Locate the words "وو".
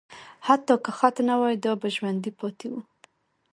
2.71-2.79